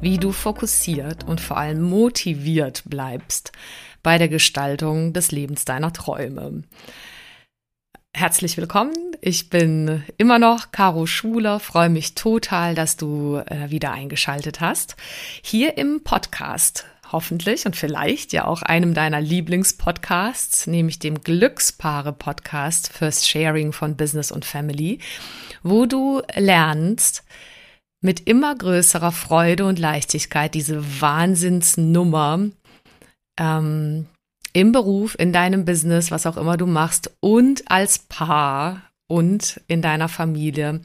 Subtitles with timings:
[0.00, 3.52] wie du fokussiert und vor allem motiviert bleibst
[4.02, 6.62] bei der Gestaltung des Lebens deiner Träume.
[8.14, 8.94] Herzlich willkommen.
[9.20, 14.96] Ich bin immer noch Caro Schuler, freue mich total, dass du äh, wieder eingeschaltet hast.
[15.42, 23.26] Hier im Podcast hoffentlich und vielleicht ja auch einem deiner Lieblingspodcasts, nämlich dem Glückspaare-Podcast fürs
[23.26, 25.00] Sharing von Business und Family,
[25.62, 27.24] wo du lernst,
[28.00, 32.48] mit immer größerer Freude und Leichtigkeit diese Wahnsinnsnummer
[33.38, 34.06] ähm,
[34.52, 39.82] im Beruf, in deinem Business, was auch immer du machst und als Paar und in
[39.82, 40.80] deiner Familie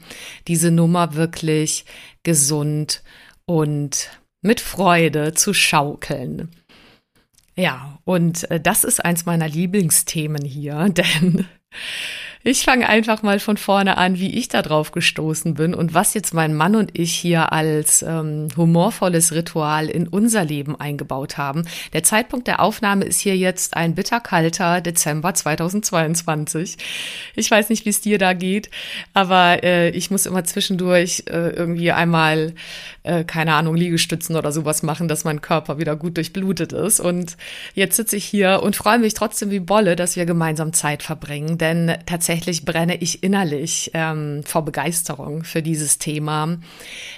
[0.48, 1.84] diese Nummer wirklich
[2.22, 3.02] gesund
[3.46, 4.10] und
[4.42, 6.50] mit Freude zu schaukeln.
[7.56, 11.46] Ja, und äh, das ist eins meiner Lieblingsthemen hier, denn
[12.46, 16.12] ich fange einfach mal von vorne an, wie ich da drauf gestoßen bin und was
[16.12, 21.66] jetzt mein Mann und ich hier als ähm, humorvolles Ritual in unser Leben eingebaut haben.
[21.94, 26.76] Der Zeitpunkt der Aufnahme ist hier jetzt ein bitterkalter Dezember 2022.
[27.34, 28.68] Ich weiß nicht, wie es dir da geht,
[29.14, 32.52] aber äh, ich muss immer zwischendurch äh, irgendwie einmal,
[33.04, 37.00] äh, keine Ahnung, Liegestützen oder sowas machen, dass mein Körper wieder gut durchblutet ist.
[37.00, 37.38] Und
[37.72, 41.56] jetzt sitze ich hier und freue mich trotzdem wie Bolle, dass wir gemeinsam Zeit verbringen,
[41.56, 46.58] denn tatsächlich tatsächlich brenne ich innerlich ähm, vor Begeisterung für dieses Thema,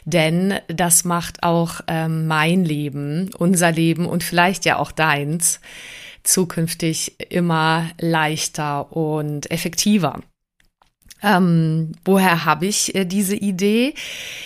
[0.05, 5.61] denn das macht auch ähm, mein Leben, unser Leben und vielleicht ja auch deins
[6.23, 10.21] zukünftig immer leichter und effektiver.
[11.23, 13.95] Ähm, woher habe ich äh, diese Idee?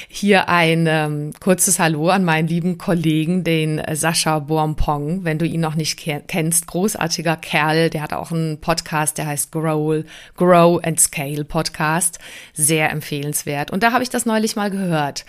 [0.08, 5.25] Hier ein ähm, kurzes Hallo an meinen lieben Kollegen, den äh, Sascha Boampong.
[5.25, 5.98] Wenn du ihn noch nicht
[6.28, 10.04] kennst, großartiger Kerl, der hat auch einen Podcast, der heißt Grow,
[10.36, 12.20] Grow and Scale Podcast.
[12.53, 13.72] Sehr empfehlenswert.
[13.72, 15.25] Und da habe ich das neulich mal gehört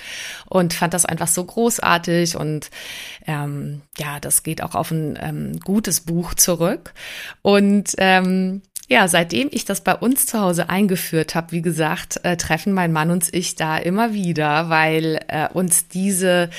[0.48, 2.36] und fand das einfach so großartig.
[2.36, 2.70] Und
[3.26, 6.94] ähm, ja, das geht auch auf ein ähm, gutes Buch zurück.
[7.42, 12.36] Und ähm, ja, seitdem ich das bei uns zu Hause eingeführt habe, wie gesagt, äh,
[12.36, 16.50] treffen mein Mann und ich da immer wieder, weil äh, uns diese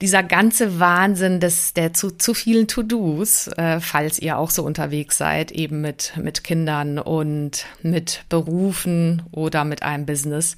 [0.00, 5.18] dieser ganze Wahnsinn des, der zu, zu vielen To-Dos, äh, falls ihr auch so unterwegs
[5.18, 10.54] seid, eben mit, mit Kindern und mit Berufen oder mit einem Business,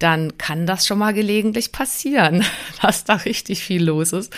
[0.00, 2.44] dann kann das schon mal gelegentlich passieren,
[2.82, 4.30] dass da richtig viel los ist.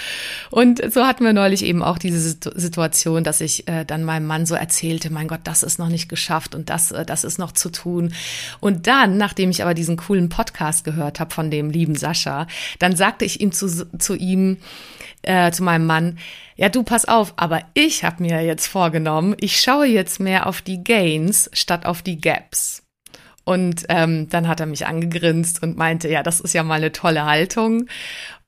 [0.51, 4.47] Und so hatten wir neulich eben auch diese Situation, dass ich äh, dann meinem Mann
[4.47, 7.51] so erzählte, mein Gott, das ist noch nicht geschafft und das, äh, das ist noch
[7.51, 8.15] zu tun.
[8.61, 12.47] Und dann, nachdem ich aber diesen coolen Podcast gehört habe von dem lieben Sascha,
[12.79, 14.57] dann sagte ich ihm zu, zu ihm, ihm,
[15.23, 16.19] äh, zu meinem Mann,
[16.57, 20.63] ja du pass auf, aber ich habe mir jetzt vorgenommen, ich schaue jetzt mehr auf
[20.63, 22.86] die Gains statt auf die Gaps.
[23.47, 26.91] Und ähm, dann hat er mich angegrinst und meinte, ja, das ist ja mal eine
[26.91, 27.87] tolle Haltung.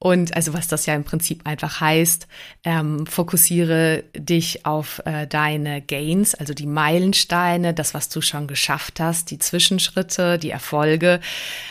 [0.00, 2.26] Und also was das ja im Prinzip einfach heißt,
[2.64, 8.98] ähm, fokussiere dich auf äh, deine Gains, also die Meilensteine, das, was du schon geschafft
[8.98, 11.20] hast, die Zwischenschritte, die Erfolge,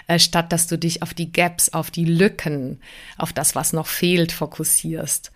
[0.07, 2.79] äh, statt dass du dich auf die Gaps, auf die Lücken,
[3.17, 5.33] auf das, was noch fehlt, fokussierst.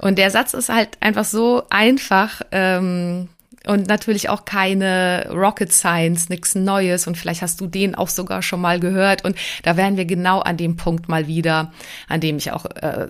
[0.00, 3.28] Und der Satz ist halt einfach so einfach, ähm,
[3.66, 7.06] und natürlich auch keine Rocket Science, nichts Neues.
[7.06, 9.24] Und vielleicht hast du den auch sogar schon mal gehört.
[9.24, 11.72] Und da wären wir genau an dem Punkt mal wieder,
[12.08, 13.08] an dem ich auch äh,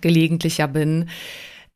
[0.00, 1.08] gelegentlicher bin.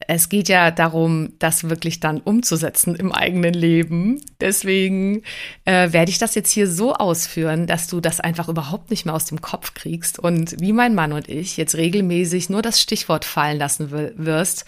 [0.06, 4.20] Es geht ja darum, das wirklich dann umzusetzen im eigenen Leben.
[4.40, 5.22] Deswegen
[5.66, 9.14] äh, werde ich das jetzt hier so ausführen, dass du das einfach überhaupt nicht mehr
[9.14, 13.24] aus dem Kopf kriegst und wie mein Mann und ich jetzt regelmäßig nur das Stichwort
[13.24, 14.64] fallen lassen wirst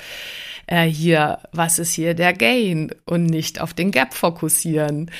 [0.67, 5.11] äh, hier, was ist hier der Gain und nicht auf den Gap fokussieren.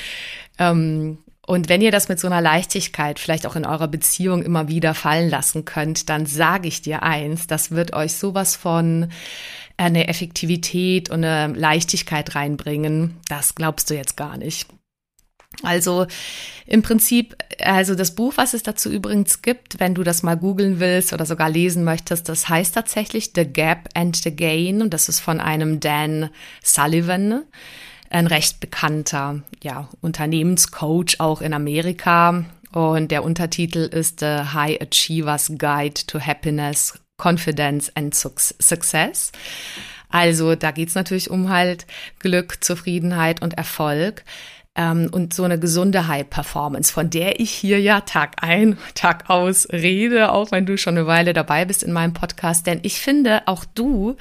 [0.59, 4.69] Ähm, und wenn ihr das mit so einer Leichtigkeit vielleicht auch in eurer Beziehung immer
[4.69, 9.09] wieder fallen lassen könnt, dann sage ich dir eins, das wird euch sowas von
[9.77, 13.17] eine Effektivität und eine Leichtigkeit reinbringen.
[13.29, 14.69] Das glaubst du jetzt gar nicht.
[15.63, 16.07] Also
[16.67, 20.81] im Prinzip, also das Buch, was es dazu übrigens gibt, wenn du das mal googeln
[20.81, 25.09] willst oder sogar lesen möchtest, das heißt tatsächlich The Gap and the Gain und das
[25.09, 26.31] ist von einem Dan
[26.63, 27.43] Sullivan,
[28.09, 32.45] ein recht bekannter ja, Unternehmenscoach auch in Amerika.
[32.73, 39.33] Und der Untertitel ist The High Achievers Guide to Happiness, Confidence and Success.
[40.09, 41.87] Also da geht's natürlich um halt
[42.19, 44.25] Glück, Zufriedenheit und Erfolg
[44.75, 49.69] ähm, und so eine gesunde High-Performance, von der ich hier ja Tag ein, Tag aus
[49.71, 52.67] rede, auch wenn du schon eine Weile dabei bist in meinem Podcast.
[52.67, 54.17] Denn ich finde, auch du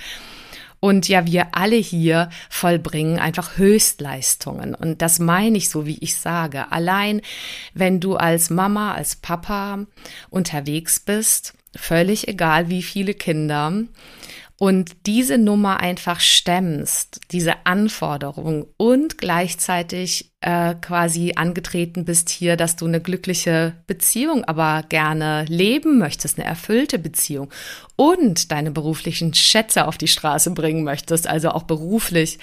[0.80, 4.74] und ja, wir alle hier vollbringen einfach Höchstleistungen.
[4.74, 6.72] Und das meine ich so, wie ich sage.
[6.72, 7.22] Allein,
[7.76, 9.86] wenn du als Mama, als Papa
[10.32, 13.74] unterwegs bist, völlig egal wie viele Kinder,
[14.62, 22.76] und diese Nummer einfach stemmst, diese Anforderung und gleichzeitig äh, quasi angetreten bist hier, dass
[22.76, 27.50] du eine glückliche Beziehung aber gerne leben möchtest, eine erfüllte Beziehung
[27.96, 32.38] und deine beruflichen Schätze auf die Straße bringen möchtest, also auch beruflich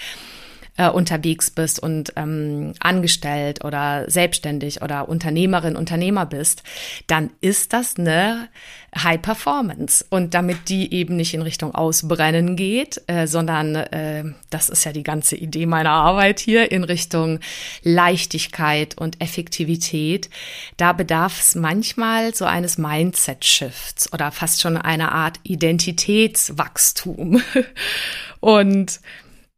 [0.79, 6.63] äh, unterwegs bist und ähm, angestellt oder selbstständig oder Unternehmerin, Unternehmer bist,
[7.09, 8.49] dann ist das eine
[8.97, 10.07] High Performance.
[10.09, 14.93] Und damit die eben nicht in Richtung Ausbrennen geht, äh, sondern äh, das ist ja
[14.93, 17.41] die ganze Idee meiner Arbeit hier in Richtung
[17.83, 20.31] Leichtigkeit und Effektivität,
[20.77, 27.43] da bedarf es manchmal so eines Mindset-Shifts oder fast schon einer Art Identitätswachstum.
[28.41, 29.01] und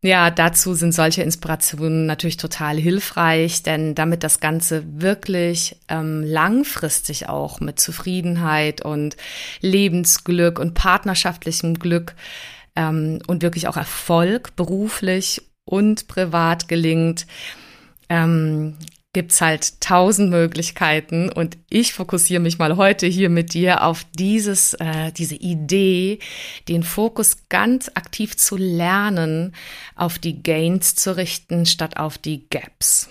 [0.03, 7.29] ja, dazu sind solche Inspirationen natürlich total hilfreich, denn damit das Ganze wirklich ähm, langfristig
[7.29, 9.17] auch mit Zufriedenheit und
[9.61, 12.15] Lebensglück und partnerschaftlichem Glück
[12.77, 17.27] ähm, und wirklich auch Erfolg beruflich und privat gelingt,
[18.09, 18.79] ähm,
[19.13, 24.75] gibt's halt tausend Möglichkeiten und ich fokussiere mich mal heute hier mit dir auf dieses,
[24.75, 26.21] äh, diese Idee,
[26.69, 29.55] den Fokus ganz aktiv zu lernen,
[29.97, 33.09] auf die Gains zu richten, statt auf die Gaps.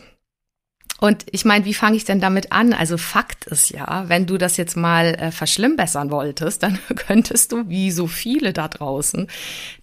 [0.99, 2.73] Und ich meine, wie fange ich denn damit an?
[2.73, 7.69] Also Fakt ist ja, wenn du das jetzt mal äh, verschlimmbessern wolltest, dann könntest du,
[7.69, 9.27] wie so viele da draußen,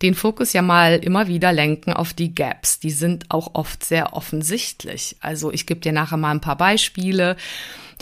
[0.02, 2.80] den Fokus ja mal immer wieder lenken auf die Gaps.
[2.80, 5.16] Die sind auch oft sehr offensichtlich.
[5.20, 7.36] Also ich gebe dir nachher mal ein paar Beispiele,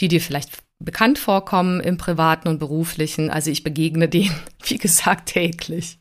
[0.00, 3.30] die dir vielleicht bekannt vorkommen im privaten und beruflichen.
[3.30, 4.34] Also ich begegne denen,
[4.64, 5.98] wie gesagt, täglich.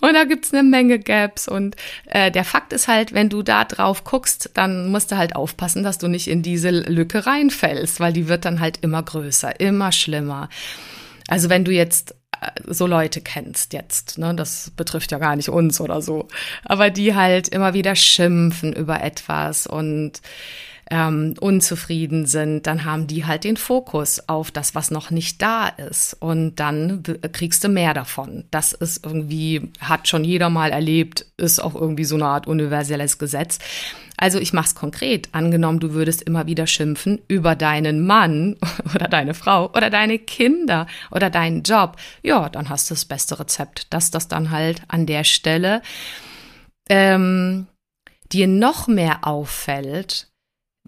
[0.00, 1.48] Und da gibt's eine Menge Gaps.
[1.48, 1.76] Und
[2.06, 5.82] äh, der Fakt ist halt, wenn du da drauf guckst, dann musst du halt aufpassen,
[5.82, 9.92] dass du nicht in diese Lücke reinfällst, weil die wird dann halt immer größer, immer
[9.92, 10.48] schlimmer.
[11.28, 15.48] Also wenn du jetzt äh, so Leute kennst jetzt, ne, das betrifft ja gar nicht
[15.48, 16.28] uns oder so,
[16.64, 20.20] aber die halt immer wieder schimpfen über etwas und
[20.90, 25.68] ähm, unzufrieden sind, dann haben die halt den Fokus auf das, was noch nicht da
[25.68, 26.16] ist.
[26.18, 27.02] Und dann
[27.32, 28.44] kriegst du mehr davon.
[28.50, 33.18] Das ist irgendwie, hat schon jeder mal erlebt, ist auch irgendwie so eine Art universelles
[33.18, 33.60] Gesetz.
[34.16, 35.28] Also ich mach's konkret.
[35.32, 38.56] Angenommen, du würdest immer wieder schimpfen über deinen Mann
[38.94, 41.96] oder deine Frau oder deine Kinder oder deinen Job.
[42.22, 45.82] Ja, dann hast du das beste Rezept, dass das dann halt an der Stelle
[46.90, 47.68] ähm,
[48.32, 50.29] dir noch mehr auffällt,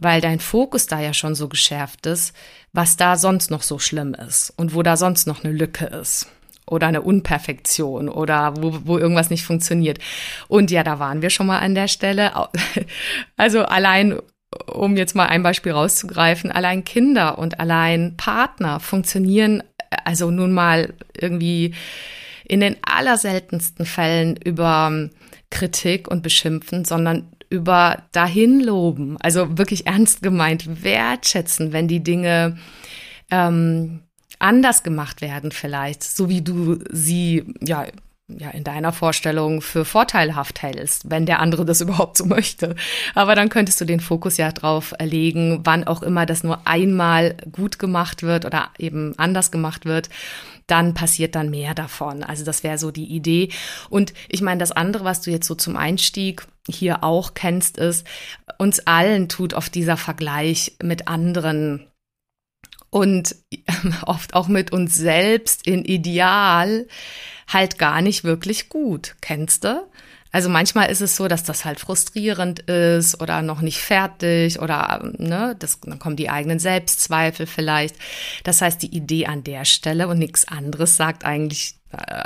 [0.02, 2.34] weil dein Fokus da ja schon so geschärft ist,
[2.72, 6.28] was da sonst noch so schlimm ist und wo da sonst noch eine Lücke ist
[6.66, 9.98] oder eine Unperfektion oder wo, wo irgendwas nicht funktioniert.
[10.48, 12.32] Und ja, da waren wir schon mal an der Stelle.
[13.36, 14.18] Also allein,
[14.72, 19.62] um jetzt mal ein Beispiel rauszugreifen, allein Kinder und allein Partner funktionieren
[20.04, 21.74] also nun mal irgendwie
[22.44, 25.08] in den allerseltensten Fällen über
[25.50, 32.56] Kritik und Beschimpfen, sondern über dahin loben, also wirklich ernst gemeint wertschätzen, wenn die Dinge
[33.30, 34.00] ähm,
[34.38, 37.86] anders gemacht werden vielleicht, so wie du sie ja
[38.38, 42.76] ja in deiner Vorstellung für vorteilhaft hältst, wenn der andere das überhaupt so möchte.
[43.14, 47.36] Aber dann könntest du den Fokus ja drauf legen, wann auch immer das nur einmal
[47.50, 50.08] gut gemacht wird oder eben anders gemacht wird
[50.66, 52.22] dann passiert dann mehr davon.
[52.22, 53.50] Also das wäre so die Idee.
[53.90, 58.06] Und ich meine, das andere, was du jetzt so zum Einstieg hier auch kennst, ist,
[58.58, 61.86] uns allen tut oft dieser Vergleich mit anderen
[62.90, 63.34] und
[64.06, 66.86] oft auch mit uns selbst in Ideal
[67.48, 69.16] halt gar nicht wirklich gut.
[69.20, 69.86] Kennst du?
[70.30, 75.12] Also manchmal ist es so, dass das halt frustrierend ist oder noch nicht fertig oder
[75.18, 77.96] ne, das, dann kommen die eigenen Selbstzweifel vielleicht.
[78.42, 81.76] Das heißt, die Idee an der Stelle und nichts anderes sagt eigentlich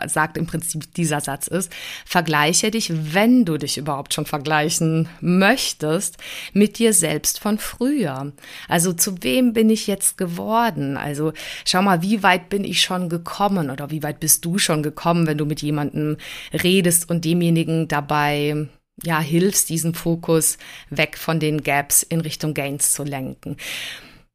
[0.06, 1.72] sagt im Prinzip dieser Satz ist,
[2.04, 6.18] vergleiche dich, wenn du dich überhaupt schon vergleichen möchtest,
[6.52, 8.32] mit dir selbst von früher.
[8.68, 10.96] Also zu wem bin ich jetzt geworden?
[10.96, 11.32] Also
[11.64, 15.26] schau mal, wie weit bin ich schon gekommen oder wie weit bist du schon gekommen,
[15.26, 16.16] wenn du mit jemandem
[16.52, 18.68] redest und demjenigen dabei
[19.02, 20.58] ja, hilfst, diesen Fokus
[20.90, 23.56] weg von den Gaps in Richtung Gains zu lenken.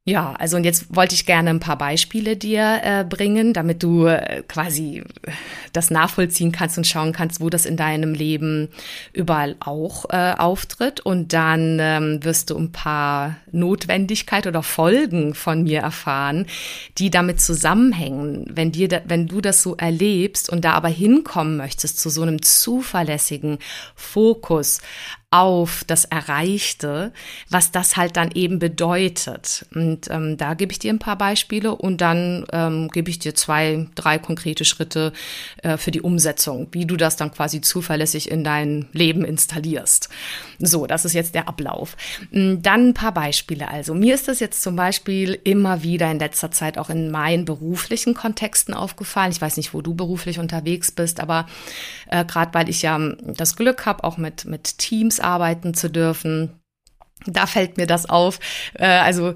[0.04, 4.06] Ja, also und jetzt wollte ich gerne ein paar Beispiele dir äh, bringen, damit du
[4.06, 5.04] äh, quasi
[5.72, 8.68] das nachvollziehen kannst und schauen kannst, wo das in deinem Leben
[9.12, 10.98] überall auch äh, auftritt.
[10.98, 16.46] Und dann ähm, wirst du ein paar Notwendigkeit oder Folgen von mir erfahren,
[16.98, 18.46] die damit zusammenhängen.
[18.50, 22.22] Wenn dir, da, wenn du das so erlebst und da aber hinkommen möchtest zu so
[22.22, 23.58] einem zuverlässigen
[23.94, 24.80] Fokus
[25.32, 27.10] auf das Erreichte,
[27.48, 29.64] was das halt dann eben bedeutet.
[29.74, 33.34] Und ähm, da gebe ich dir ein paar Beispiele und dann ähm, gebe ich dir
[33.34, 35.14] zwei, drei konkrete Schritte
[35.62, 40.10] äh, für die Umsetzung, wie du das dann quasi zuverlässig in dein Leben installierst.
[40.58, 41.96] So, das ist jetzt der Ablauf.
[42.30, 43.68] Mm, dann ein paar Beispiele.
[43.68, 47.46] Also mir ist das jetzt zum Beispiel immer wieder in letzter Zeit auch in meinen
[47.46, 49.32] beruflichen Kontexten aufgefallen.
[49.32, 51.46] Ich weiß nicht, wo du beruflich unterwegs bist, aber
[52.10, 56.61] äh, gerade weil ich ja das Glück habe, auch mit, mit Teams arbeiten zu dürfen,
[57.26, 58.38] da fällt mir das auf.
[58.74, 59.34] Äh, also,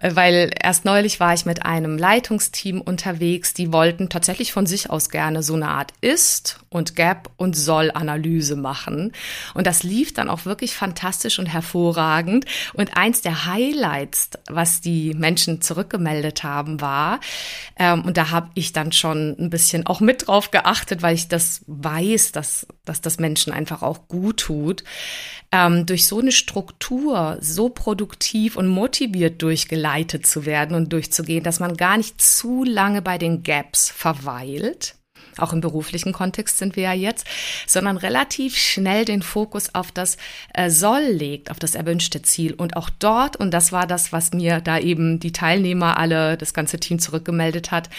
[0.00, 4.90] äh, weil erst neulich war ich mit einem Leitungsteam unterwegs, die wollten tatsächlich von sich
[4.90, 9.12] aus gerne so eine Art Ist- und Gap- und Soll-Analyse machen.
[9.54, 12.44] Und das lief dann auch wirklich fantastisch und hervorragend.
[12.74, 17.20] Und eins der Highlights, was die Menschen zurückgemeldet haben, war,
[17.78, 21.28] ähm, und da habe ich dann schon ein bisschen auch mit drauf geachtet, weil ich
[21.28, 24.84] das weiß, dass, dass das Menschen einfach auch gut tut,
[25.52, 31.60] ähm, durch so eine Struktur so produktiv und motiviert durchgeleitet zu werden und durchzugehen, dass
[31.60, 34.96] man gar nicht zu lange bei den Gaps verweilt.
[35.38, 37.26] Auch im beruflichen Kontext sind wir ja jetzt,
[37.66, 40.16] sondern relativ schnell den Fokus auf das
[40.54, 42.54] äh, Soll legt, auf das erwünschte Ziel.
[42.54, 46.54] Und auch dort, und das war das, was mir da eben die Teilnehmer alle, das
[46.54, 47.90] ganze Team zurückgemeldet hat,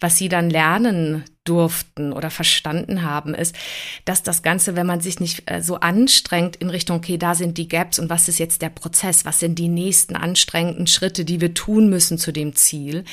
[0.00, 3.56] was sie dann lernen durften oder verstanden haben, ist,
[4.04, 7.58] dass das Ganze, wenn man sich nicht äh, so anstrengt in Richtung, okay, da sind
[7.58, 11.40] die Gaps und was ist jetzt der Prozess, was sind die nächsten anstrengenden Schritte, die
[11.40, 13.04] wir tun müssen zu dem Ziel,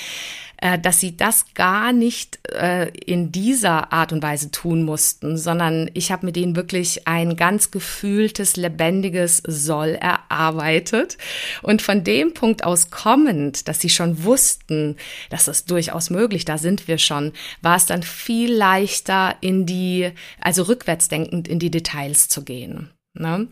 [0.65, 5.91] äh, dass sie das gar nicht äh, in dieser Art und Weise tun mussten, sondern
[5.93, 11.19] ich habe mit denen wirklich ein ganz gefühltes, lebendiges Soll erarbeitet.
[11.61, 14.95] Und von dem Punkt aus kommend, dass sie schon wussten,
[15.29, 20.09] dass es durchaus möglich, da sind wir schon, war es dann viel leichter in die,
[20.41, 22.89] also rückwärts denkend in die Details zu gehen.
[23.17, 23.47] Ne?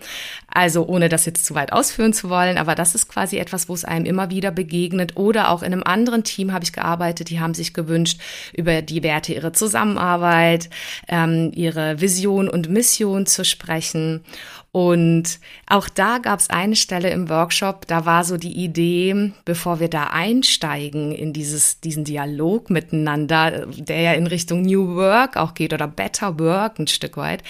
[0.48, 3.74] Also ohne das jetzt zu weit ausführen zu wollen, aber das ist quasi etwas, wo
[3.74, 5.18] es einem immer wieder begegnet.
[5.18, 8.20] Oder auch in einem anderen Team habe ich gearbeitet, die haben sich gewünscht,
[8.54, 10.70] über die Werte ihrer Zusammenarbeit,
[11.08, 14.24] ähm, ihre Vision und Mission zu sprechen.
[14.74, 19.80] Und auch da gab es eine Stelle im Workshop, da war so die Idee, bevor
[19.80, 25.54] wir da einsteigen in dieses, diesen Dialog miteinander, der ja in Richtung New Work auch
[25.54, 27.44] geht oder Better Work ein Stück weit,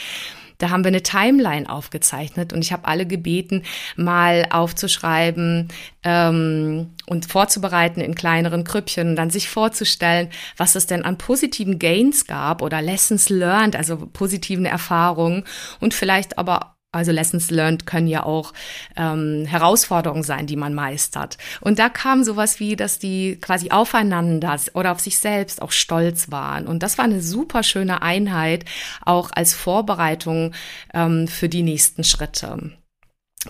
[0.64, 3.64] da haben wir eine Timeline aufgezeichnet und ich habe alle gebeten,
[3.98, 5.68] mal aufzuschreiben
[6.06, 11.80] ähm, und vorzubereiten in kleineren Krüppchen und dann sich vorzustellen, was es denn an positiven
[11.80, 15.44] Gains gab oder Lessons learned, also positiven Erfahrungen
[15.82, 18.54] und vielleicht aber also Lessons learned können ja auch
[18.96, 21.38] ähm, Herausforderungen sein, die man meistert.
[21.60, 26.32] Und da kam sowas wie, dass die quasi aufeinander oder auf sich selbst auch stolz
[26.32, 26.68] waren.
[26.68, 28.66] Und das war eine super schöne Einheit,
[29.02, 30.54] auch als Vorbereitung
[30.94, 32.74] ähm, für die nächsten Schritte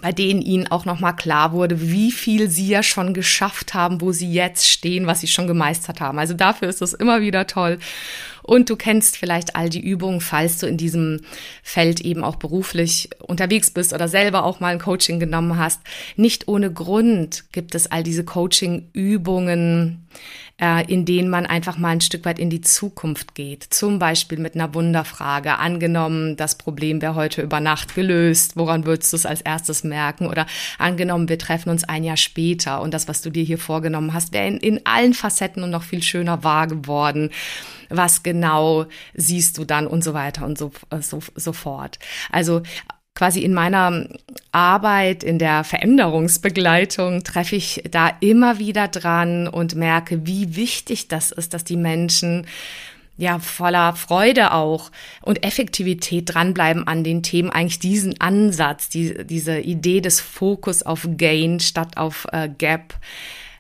[0.02, 4.12] bei denen ihnen auch nochmal klar wurde, wie viel sie ja schon geschafft haben, wo
[4.12, 6.18] sie jetzt stehen, was sie schon gemeistert haben.
[6.18, 7.78] Also dafür ist es immer wieder toll.
[8.44, 11.22] Und du kennst vielleicht all die Übungen, falls du in diesem
[11.64, 15.82] Feld eben auch beruflich unterwegs bist oder selber auch mal ein Coaching genommen hast.
[16.18, 20.06] Nicht ohne Grund gibt es all diese Coaching-Übungen,
[20.62, 23.64] äh, in denen man einfach mal ein Stück weit in die Zukunft geht.
[23.64, 25.58] Zum Beispiel mit einer Wunderfrage.
[25.58, 28.56] Angenommen, das Problem wäre heute über Nacht gelöst.
[28.56, 30.28] Woran würdest du es als erstes merken?
[30.28, 30.46] Oder
[30.78, 34.34] angenommen, wir treffen uns ein Jahr später und das, was du dir hier vorgenommen hast,
[34.34, 37.32] wäre in, in allen Facetten und noch viel schöner wahr geworden
[37.96, 40.72] was genau siehst du dann und so weiter und so,
[41.02, 42.00] so, so fort.
[42.32, 42.62] Also
[43.16, 44.08] quasi in meiner
[44.52, 51.32] Arbeit, in der Veränderungsbegleitung treffe ich da immer wieder dran und merke, wie wichtig das
[51.32, 52.48] ist, dass die Menschen
[53.16, 59.60] ja voller Freude auch und Effektivität dranbleiben an den Themen, eigentlich diesen Ansatz, die, diese
[59.60, 62.96] Idee des Fokus auf Gain statt auf äh, Gap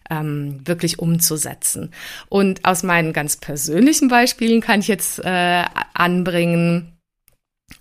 [0.09, 1.91] ähm, wirklich umzusetzen.
[2.29, 6.93] Und aus meinen ganz persönlichen Beispielen kann ich jetzt äh, anbringen,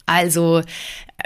[0.06, 0.62] also,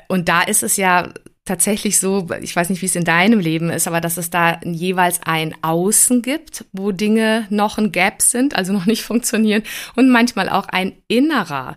[0.09, 1.13] und da ist es ja
[1.45, 4.61] tatsächlich so, ich weiß nicht, wie es in deinem Leben ist, aber dass es da
[4.65, 9.63] jeweils ein Außen gibt, wo Dinge noch ein Gap sind, also noch nicht funktionieren
[9.95, 11.77] und manchmal auch ein innerer,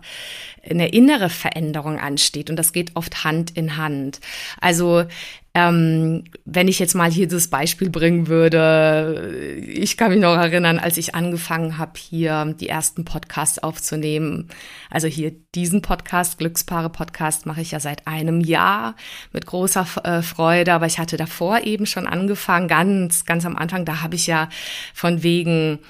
[0.68, 4.20] eine innere Veränderung ansteht und das geht oft Hand in Hand.
[4.60, 5.04] Also
[5.52, 10.78] ähm, wenn ich jetzt mal hier das Beispiel bringen würde, ich kann mich noch erinnern,
[10.78, 14.48] als ich angefangen habe, hier die ersten Podcasts aufzunehmen.
[14.90, 18.94] Also hier diesen Podcast, Glückspaare Podcast, mache ich ja seit einem Jahr
[19.32, 20.72] mit großer äh, Freude.
[20.72, 24.48] Aber ich hatte davor eben schon angefangen, ganz, ganz am Anfang, da habe ich ja
[24.94, 25.80] von wegen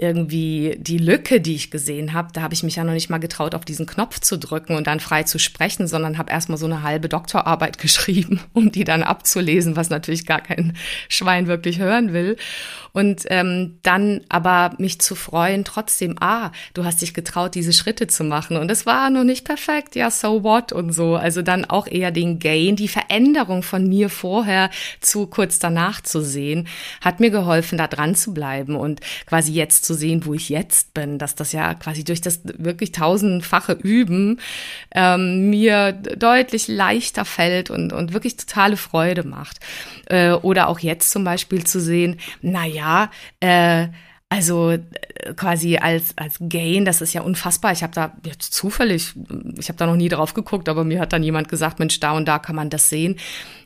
[0.00, 3.18] irgendwie die Lücke, die ich gesehen habe, da habe ich mich ja noch nicht mal
[3.18, 6.66] getraut, auf diesen Knopf zu drücken und dann frei zu sprechen, sondern habe erstmal so
[6.66, 10.76] eine halbe Doktorarbeit geschrieben, um die dann abzulesen, was natürlich gar kein
[11.08, 12.36] Schwein wirklich hören will.
[12.92, 18.06] Und ähm, dann aber mich zu freuen, trotzdem, ah, du hast dich getraut, diese Schritte
[18.06, 18.56] zu machen.
[18.56, 21.16] Und es war noch nicht perfekt, ja, so what und so.
[21.16, 26.22] Also dann auch eher den Gain, die Veränderung von mir vorher zu kurz danach zu
[26.22, 26.68] sehen,
[27.00, 30.92] hat mir geholfen, da dran zu bleiben und quasi jetzt zu sehen, wo ich jetzt
[30.92, 34.38] bin, dass das ja quasi durch das wirklich tausendfache Üben
[34.94, 39.60] ähm, mir deutlich leichter fällt und, und wirklich totale Freude macht.
[40.06, 43.88] Äh, oder auch jetzt zum Beispiel zu sehen, na ja, äh,
[44.30, 44.80] also äh,
[45.36, 47.72] quasi als als Gain, das ist ja unfassbar.
[47.72, 49.14] Ich habe da jetzt zufällig,
[49.58, 52.12] ich habe da noch nie drauf geguckt, aber mir hat dann jemand gesagt, Mensch, da
[52.12, 53.16] und da kann man das sehen.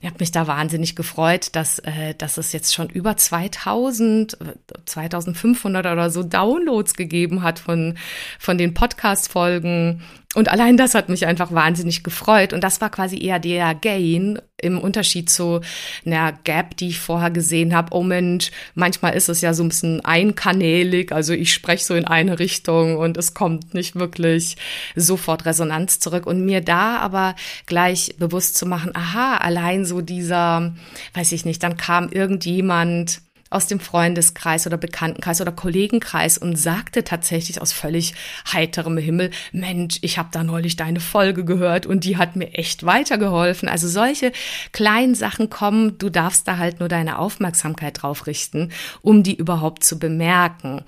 [0.00, 4.38] Ich habe mich da wahnsinnig gefreut, dass äh, dass es jetzt schon über 2000,
[4.86, 7.98] 2500 oder so Downloads gegeben hat von
[8.38, 10.02] von den Podcast Folgen
[10.34, 12.54] und allein das hat mich einfach wahnsinnig gefreut.
[12.54, 15.60] Und das war quasi eher der Gain im Unterschied zu
[16.06, 17.94] einer Gap, die ich vorher gesehen habe.
[17.94, 21.12] Oh Mensch, manchmal ist es ja so ein bisschen einkanälig.
[21.12, 24.56] Also ich spreche so in eine Richtung und es kommt nicht wirklich
[24.96, 26.26] sofort Resonanz zurück.
[26.26, 27.34] Und mir da aber
[27.66, 30.74] gleich bewusst zu machen, aha, allein so dieser,
[31.12, 33.20] weiß ich nicht, dann kam irgendjemand,
[33.52, 38.14] aus dem Freundeskreis oder Bekanntenkreis oder Kollegenkreis und sagte tatsächlich aus völlig
[38.52, 42.84] heiterem Himmel, Mensch, ich habe da neulich deine Folge gehört und die hat mir echt
[42.84, 43.68] weitergeholfen.
[43.68, 44.32] Also solche
[44.72, 48.70] kleinen Sachen kommen, du darfst da halt nur deine Aufmerksamkeit drauf richten,
[49.02, 50.84] um die überhaupt zu bemerken.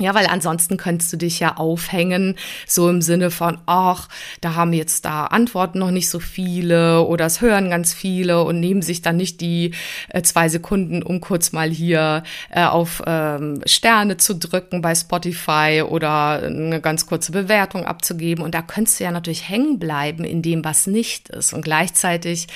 [0.00, 2.34] Ja, weil ansonsten könntest du dich ja aufhängen,
[2.66, 4.08] so im Sinne von, ach,
[4.40, 8.58] da haben jetzt da Antworten noch nicht so viele oder es hören ganz viele und
[8.58, 9.72] nehmen sich dann nicht die
[10.08, 15.84] äh, zwei Sekunden, um kurz mal hier äh, auf ähm, Sterne zu drücken bei Spotify
[15.88, 18.42] oder eine ganz kurze Bewertung abzugeben.
[18.42, 21.52] Und da könntest du ja natürlich hängen bleiben in dem, was nicht ist.
[21.52, 22.48] Und gleichzeitig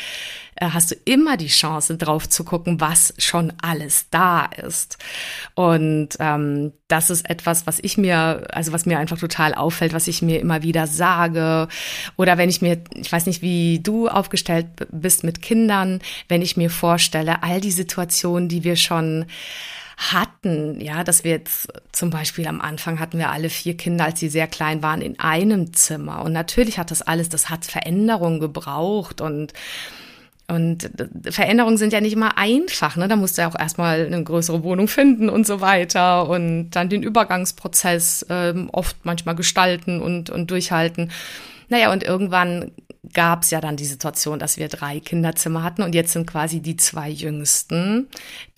[0.60, 4.98] hast du immer die Chance, drauf zu gucken, was schon alles da ist.
[5.54, 10.08] Und ähm, das ist etwas, was ich mir, also was mir einfach total auffällt, was
[10.08, 11.68] ich mir immer wieder sage.
[12.16, 16.56] Oder wenn ich mir, ich weiß nicht, wie du aufgestellt bist mit Kindern, wenn ich
[16.56, 19.26] mir vorstelle, all die Situationen, die wir schon
[19.98, 24.20] hatten, ja, dass wir jetzt zum Beispiel am Anfang hatten wir alle vier Kinder, als
[24.20, 26.22] sie sehr klein waren, in einem Zimmer.
[26.22, 29.52] Und natürlich hat das alles, das hat Veränderungen gebraucht und
[30.50, 30.90] und
[31.28, 32.96] Veränderungen sind ja nicht immer einfach.
[32.96, 33.06] Ne?
[33.06, 36.88] Da musst du ja auch erstmal eine größere Wohnung finden und so weiter und dann
[36.88, 41.10] den Übergangsprozess ähm, oft manchmal gestalten und, und durchhalten.
[41.68, 42.70] Naja, und irgendwann
[43.12, 46.60] gab es ja dann die Situation, dass wir drei Kinderzimmer hatten und jetzt sind quasi
[46.60, 48.08] die zwei Jüngsten,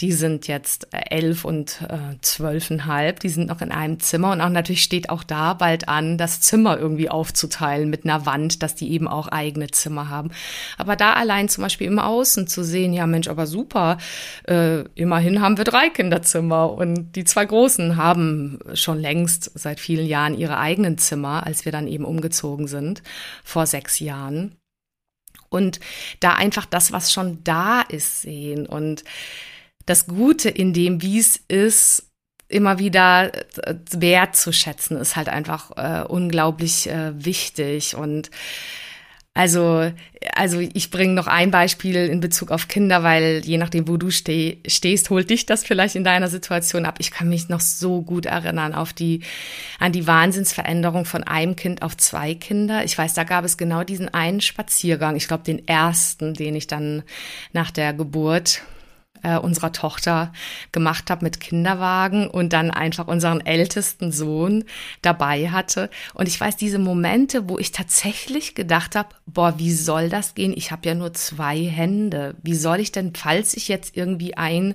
[0.01, 4.41] die sind jetzt äh, elf und äh, zwölfeinhalb, die sind noch in einem Zimmer und
[4.41, 8.75] auch natürlich steht auch da bald an, das Zimmer irgendwie aufzuteilen mit einer Wand, dass
[8.75, 10.31] die eben auch eigene Zimmer haben.
[10.79, 13.99] Aber da allein zum Beispiel im Außen zu sehen, ja Mensch, aber super,
[14.49, 20.07] äh, immerhin haben wir drei Kinderzimmer und die zwei Großen haben schon längst seit vielen
[20.07, 23.03] Jahren ihre eigenen Zimmer, als wir dann eben umgezogen sind,
[23.45, 24.30] vor sechs Jahren
[25.51, 25.81] und
[26.21, 28.67] da einfach das, was schon da ist, sehen.
[28.67, 29.05] Und
[29.87, 32.07] das Gute in dem, wie es ist,
[32.49, 37.95] immer wieder äh, wertzuschätzen, ist halt einfach äh, unglaublich äh, wichtig.
[37.95, 38.31] Und
[39.33, 39.93] also,
[40.35, 44.11] also ich bringe noch ein Beispiel in Bezug auf Kinder, weil je nachdem, wo du
[44.11, 46.97] steh, stehst, holt dich das vielleicht in deiner Situation ab.
[46.99, 49.23] Ich kann mich noch so gut erinnern auf die,
[49.79, 52.85] an die Wahnsinnsveränderung von einem Kind auf zwei Kinder.
[52.85, 55.15] Ich weiß, da gab es genau diesen einen Spaziergang.
[55.15, 57.05] Ich glaube, den ersten, den ich dann
[57.53, 58.63] nach der Geburt
[59.23, 60.33] äh, unserer Tochter
[60.73, 64.65] gemacht habe mit Kinderwagen und dann einfach unseren ältesten Sohn
[65.03, 65.91] dabei hatte.
[66.15, 70.53] Und ich weiß, diese Momente, wo ich tatsächlich gedacht habe, boah, wie soll das gehen?
[70.57, 72.35] Ich habe ja nur zwei Hände.
[72.43, 74.75] Wie soll ich denn, falls ich jetzt irgendwie ein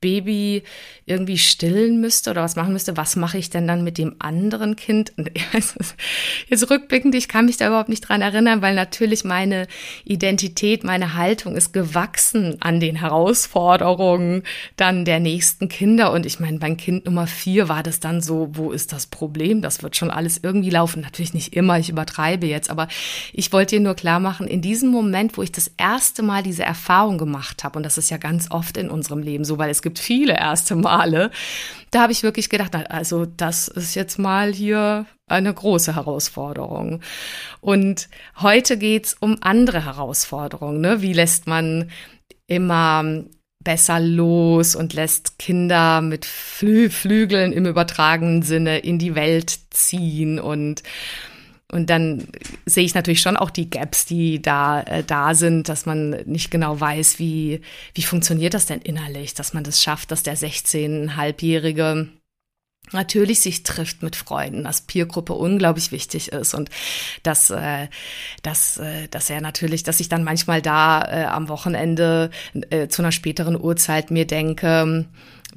[0.00, 0.62] Baby
[1.06, 4.76] irgendwie stillen müsste oder was machen müsste, was mache ich denn dann mit dem anderen
[4.76, 5.12] Kind?
[5.52, 9.66] Jetzt rückblickend, ich kann mich da überhaupt nicht dran erinnern, weil natürlich meine
[10.04, 13.81] Identität, meine Haltung ist gewachsen an den Herausforderungen
[14.76, 16.12] dann der nächsten Kinder.
[16.12, 19.62] Und ich meine, beim Kind Nummer vier war das dann so, wo ist das Problem?
[19.62, 21.02] Das wird schon alles irgendwie laufen.
[21.02, 22.88] Natürlich nicht immer, ich übertreibe jetzt, aber
[23.32, 26.62] ich wollte dir nur klar machen, in diesem Moment, wo ich das erste Mal diese
[26.62, 29.82] Erfahrung gemacht habe, und das ist ja ganz oft in unserem Leben so, weil es
[29.82, 31.30] gibt viele erste Male,
[31.90, 37.00] da habe ich wirklich gedacht, also das ist jetzt mal hier eine große Herausforderung.
[37.60, 38.08] Und
[38.40, 40.80] heute geht's um andere Herausforderungen.
[40.80, 41.02] Ne?
[41.02, 41.90] Wie lässt man
[42.46, 43.24] immer
[43.64, 50.38] besser los und lässt Kinder mit Flü Flügeln im übertragenen Sinne in die Welt ziehen
[50.38, 50.82] und
[51.72, 52.28] und dann
[52.66, 56.50] sehe ich natürlich schon auch die Gaps, die da äh, da sind, dass man nicht
[56.50, 57.62] genau weiß, wie
[57.94, 62.08] wie funktioniert das denn innerlich, dass man das schafft, dass der 16-halbjährige
[62.92, 66.70] natürlich sich trifft mit Freunden, dass Peergruppe unglaublich wichtig ist und
[67.22, 67.88] dass, äh,
[68.42, 72.30] dass, äh, dass er natürlich, dass ich dann manchmal da äh, am Wochenende
[72.70, 75.06] äh, zu einer späteren Uhrzeit mir denke,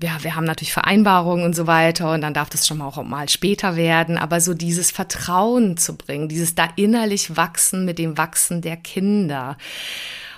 [0.02, 3.02] ja, wir haben natürlich Vereinbarungen und so weiter und dann darf das schon mal auch
[3.04, 8.18] mal später werden, aber so dieses Vertrauen zu bringen, dieses da innerlich wachsen mit dem
[8.18, 9.58] Wachsen der Kinder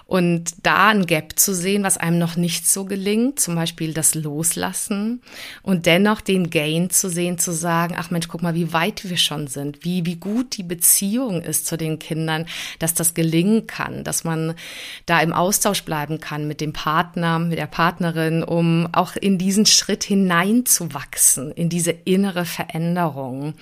[0.07, 4.15] und da ein Gap zu sehen, was einem noch nicht so gelingt, zum Beispiel das
[4.15, 5.21] Loslassen
[5.63, 9.17] und dennoch den Gain zu sehen, zu sagen, ach Mensch, guck mal, wie weit wir
[9.17, 12.45] schon sind, wie, wie gut die Beziehung ist zu den Kindern,
[12.79, 14.53] dass das gelingen kann, dass man
[15.05, 19.65] da im Austausch bleiben kann mit dem Partner, mit der Partnerin, um auch in diesen
[19.65, 23.55] Schritt hineinzuwachsen, in diese innere Veränderung.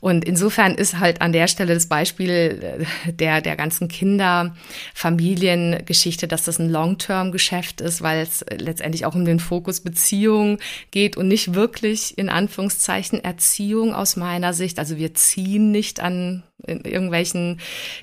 [0.00, 4.54] Und insofern ist halt an der Stelle das Beispiel äh, der, der ganzen Kinder,
[4.94, 10.58] Familien, Geschichte, dass das ein Long-Term-Geschäft ist, weil es letztendlich auch um den Fokus Beziehung
[10.90, 14.78] geht und nicht wirklich in Anführungszeichen Erziehung aus meiner Sicht.
[14.78, 17.60] Also wir ziehen nicht an irgendwelchen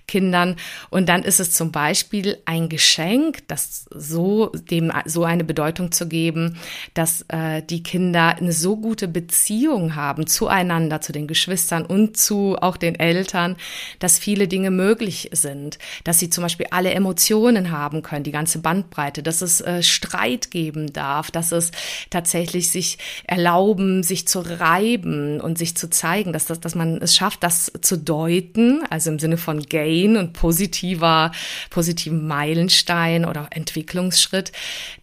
[0.07, 0.55] Kindern.
[0.89, 6.07] Und dann ist es zum Beispiel ein Geschenk, das so dem so eine Bedeutung zu
[6.07, 6.57] geben,
[6.93, 12.57] dass äh, die Kinder eine so gute Beziehung haben zueinander, zu den Geschwistern und zu
[12.59, 13.55] auch den Eltern,
[13.99, 18.59] dass viele Dinge möglich sind, dass sie zum Beispiel alle Emotionen haben können, die ganze
[18.59, 21.71] Bandbreite, dass es äh, Streit geben darf, dass es
[22.09, 27.15] tatsächlich sich erlauben, sich zu reiben und sich zu zeigen, dass, das, dass man es
[27.15, 31.31] schafft, das zu deuten Treten, also im Sinne von Gain und positiver,
[31.69, 34.51] positiven Meilenstein oder Entwicklungsschritt,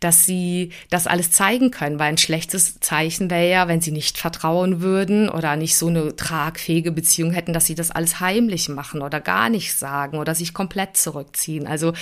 [0.01, 4.19] dass sie das alles zeigen können, weil ein schlechtes Zeichen wäre ja, wenn sie nicht
[4.19, 9.03] vertrauen würden oder nicht so eine tragfähige Beziehung hätten, dass sie das alles heimlich machen
[9.03, 11.67] oder gar nicht sagen oder sich komplett zurückziehen.
[11.67, 11.93] Also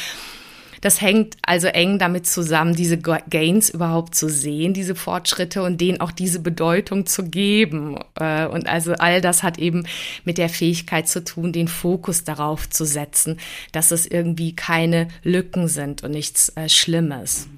[0.87, 6.01] das hängt also eng damit zusammen, diese Gains überhaupt zu sehen, diese Fortschritte und denen
[6.01, 7.99] auch diese Bedeutung zu geben.
[8.15, 9.85] Äh, und also all das hat eben
[10.25, 13.41] mit der Fähigkeit zu tun, den Fokus darauf zu setzen,
[13.73, 17.49] dass es irgendwie keine Lücken sind und nichts äh, Schlimmes.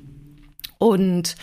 [0.79, 1.35] Und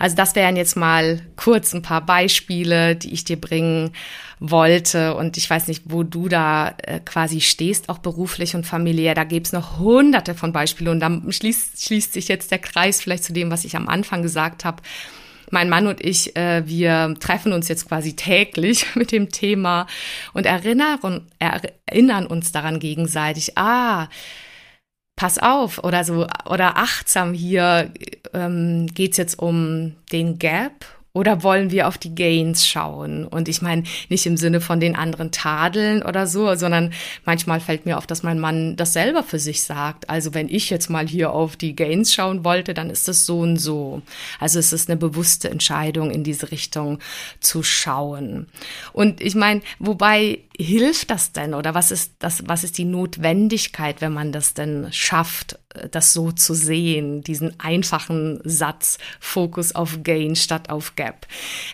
[0.00, 3.92] also das wären jetzt mal kurz ein paar Beispiele, die ich dir bringen
[4.40, 5.14] wollte.
[5.14, 9.14] Und ich weiß nicht, wo du da äh, quasi stehst, auch beruflich und familiär.
[9.14, 10.90] Da gibt's noch hunderte von Beispielen.
[10.90, 14.22] Und dann schließt, schließt sich jetzt der Kreis vielleicht zu dem, was ich am Anfang
[14.22, 14.82] gesagt habe.
[15.52, 19.86] Mein Mann und ich, äh, wir treffen uns jetzt quasi täglich mit dem Thema
[20.32, 24.08] und erinnern, erinnern uns daran gegenseitig, ah,
[25.20, 27.90] pass auf oder so oder achtsam hier
[28.32, 33.26] ähm, geht jetzt um den Gap oder wollen wir auf die Gains schauen?
[33.26, 36.94] Und ich meine, nicht im Sinne von den anderen tadeln oder so, sondern
[37.26, 40.08] manchmal fällt mir auf, dass mein Mann das selber für sich sagt.
[40.08, 43.40] Also wenn ich jetzt mal hier auf die Gains schauen wollte, dann ist das so
[43.40, 44.00] und so.
[44.38, 46.98] Also es ist eine bewusste Entscheidung, in diese Richtung
[47.40, 48.46] zu schauen.
[48.94, 54.00] Und ich meine, wobei hilft das denn oder was ist das, was ist die Notwendigkeit,
[54.00, 55.58] wenn man das denn schafft,
[55.90, 61.26] das so zu sehen, diesen einfachen Satz, Fokus auf Gain statt auf Gap.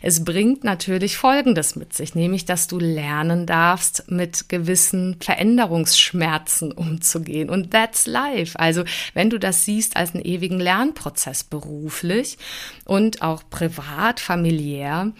[0.02, 7.48] Es bringt natürlich Folgendes mit sich, nämlich, dass du lernen darfst, mit gewissen Veränderungsschmerzen umzugehen.
[7.48, 8.58] Und that's life.
[8.58, 12.36] Also, wenn du das siehst als einen ewigen Lernprozess beruflich
[12.84, 15.12] und auch privat, familiär,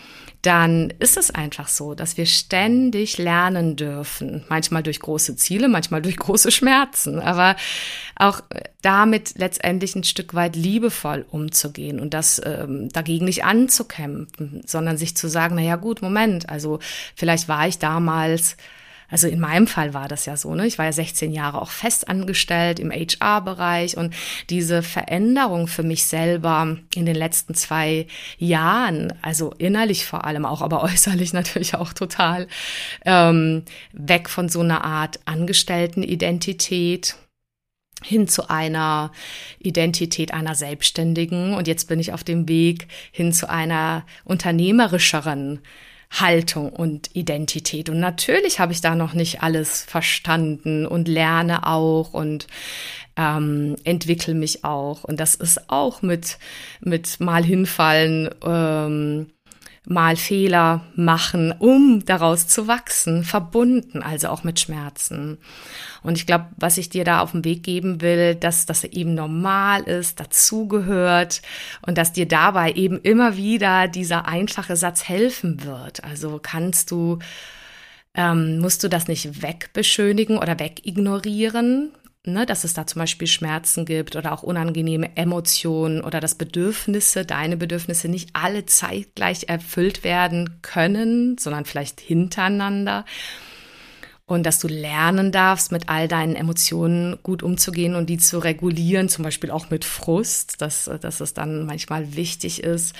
[0.47, 4.45] dann ist es einfach so, dass wir ständig lernen dürfen.
[4.49, 7.19] Manchmal durch große Ziele, manchmal durch große Schmerzen.
[7.19, 7.57] Aber
[8.15, 8.43] auch
[8.81, 15.17] damit letztendlich ein Stück weit liebevoll umzugehen und das ähm, dagegen nicht anzukämpfen, sondern sich
[15.17, 16.79] zu sagen, na ja, gut, Moment, also
[17.17, 18.57] vielleicht war ich damals
[19.09, 20.67] also in meinem Fall war das ja so, ne?
[20.67, 24.15] Ich war ja 16 Jahre auch festangestellt im HR-Bereich und
[24.51, 28.07] diese Veränderung für mich selber in den letzten zwei
[28.39, 32.49] Jahren, also innerlich vor allem auch, aber äußerlich natürlich auch total,
[33.05, 37.17] ähm, weg von so einer Art Angestelltenidentität
[38.03, 39.11] hin zu einer
[39.59, 45.61] Identität einer Selbstständigen und jetzt bin ich auf dem Weg hin zu einer unternehmerischeren
[46.11, 47.89] Haltung und Identität.
[47.89, 52.47] Und natürlich habe ich da noch nicht alles verstanden und lerne auch und
[53.17, 55.05] ähm, entwickle mich auch.
[55.05, 56.39] Und das ist auch mit,
[56.81, 59.27] mit mal hinfallen, ähm,
[59.87, 65.39] mal Fehler machen, um daraus zu wachsen, verbunden, also auch mit Schmerzen.
[66.03, 69.15] Und ich glaube, was ich dir da auf den Weg geben will, dass das eben
[69.15, 71.41] normal ist, dazugehört
[71.87, 76.03] und dass dir dabei eben immer wieder dieser einfache Satz helfen wird.
[76.03, 77.21] Also kannst du
[78.15, 81.93] ähm, musst du das nicht wegbeschönigen oder wegignorieren,
[82.27, 87.25] ne, dass es da zum Beispiel Schmerzen gibt oder auch unangenehme Emotionen oder dass Bedürfnisse,
[87.25, 93.05] deine Bedürfnisse nicht alle zeitgleich erfüllt werden können, sondern vielleicht hintereinander.
[94.29, 99.09] Und dass du lernen darfst, mit all deinen Emotionen gut umzugehen und die zu regulieren,
[99.09, 102.97] zum Beispiel auch mit Frust, dass, dass es dann manchmal wichtig ist,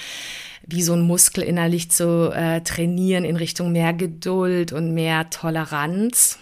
[0.65, 6.39] wie so ein Muskel innerlich zu äh, trainieren in Richtung mehr Geduld und mehr Toleranz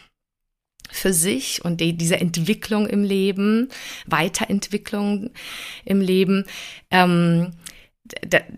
[0.95, 3.69] für sich und die, diese Entwicklung im Leben,
[4.07, 5.31] Weiterentwicklung
[5.85, 6.45] im Leben,
[6.91, 7.53] ähm,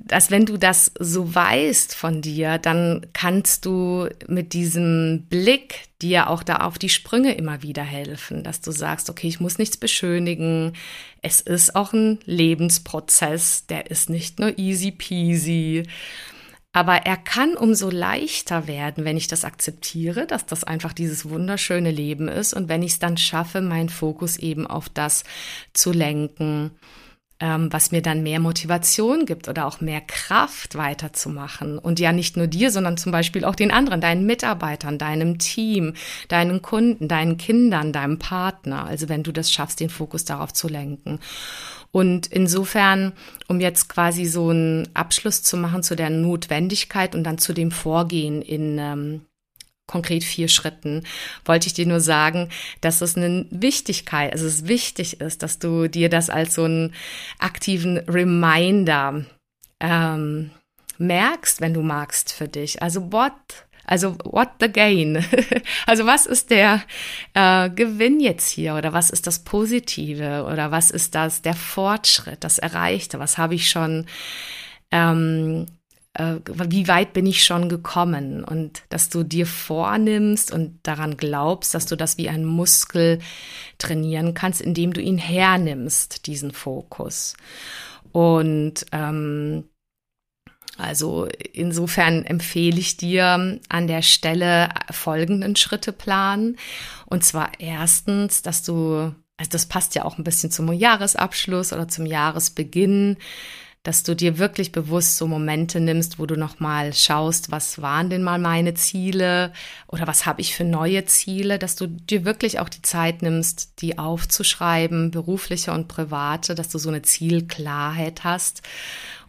[0.04, 6.28] dass wenn du das so weißt von dir, dann kannst du mit diesem Blick dir
[6.30, 9.76] auch da auf die Sprünge immer wieder helfen, dass du sagst, okay, ich muss nichts
[9.76, 10.72] beschönigen.
[11.22, 15.84] Es ist auch ein Lebensprozess, der ist nicht nur easy peasy.
[16.76, 21.90] Aber er kann umso leichter werden, wenn ich das akzeptiere, dass das einfach dieses wunderschöne
[21.90, 25.24] Leben ist und wenn ich es dann schaffe, meinen Fokus eben auf das
[25.72, 26.72] zu lenken,
[27.40, 31.78] ähm, was mir dann mehr Motivation gibt oder auch mehr Kraft weiterzumachen.
[31.78, 35.94] Und ja nicht nur dir, sondern zum Beispiel auch den anderen, deinen Mitarbeitern, deinem Team,
[36.28, 38.84] deinen Kunden, deinen Kindern, deinem Partner.
[38.84, 41.20] Also wenn du das schaffst, den Fokus darauf zu lenken.
[41.96, 43.14] Und insofern,
[43.48, 47.70] um jetzt quasi so einen Abschluss zu machen zu der Notwendigkeit und dann zu dem
[47.70, 49.22] Vorgehen in ähm,
[49.86, 51.04] konkret vier Schritten,
[51.46, 52.50] wollte ich dir nur sagen,
[52.82, 56.92] dass es eine Wichtigkeit, also es wichtig ist, dass du dir das als so einen
[57.38, 59.24] aktiven Reminder
[59.80, 60.50] ähm,
[60.98, 62.82] merkst, wenn du magst für dich.
[62.82, 63.32] Also what
[63.86, 65.24] also what the gain?
[65.86, 66.82] also was ist der
[67.34, 72.44] äh, Gewinn jetzt hier oder was ist das Positive oder was ist das der Fortschritt,
[72.44, 73.18] das Erreichte?
[73.18, 74.06] Was habe ich schon?
[74.90, 75.66] Ähm,
[76.14, 76.36] äh,
[76.68, 78.42] wie weit bin ich schon gekommen?
[78.42, 83.20] Und dass du dir vornimmst und daran glaubst, dass du das wie ein Muskel
[83.78, 87.36] trainieren kannst, indem du ihn hernimmst, diesen Fokus.
[88.12, 89.64] Und ähm,
[90.76, 96.56] also insofern empfehle ich dir an der Stelle folgenden Schritte planen.
[97.06, 101.88] Und zwar erstens, dass du, also das passt ja auch ein bisschen zum Jahresabschluss oder
[101.88, 103.16] zum Jahresbeginn,
[103.86, 108.24] dass du dir wirklich bewusst so Momente nimmst, wo du nochmal schaust, was waren denn
[108.24, 109.52] mal meine Ziele
[109.86, 113.80] oder was habe ich für neue Ziele, dass du dir wirklich auch die Zeit nimmst,
[113.82, 118.62] die aufzuschreiben, berufliche und private, dass du so eine Zielklarheit hast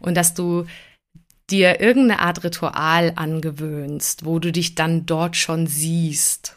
[0.00, 0.66] und dass du
[1.50, 6.56] dir irgendeine Art Ritual angewöhnst, wo du dich dann dort schon siehst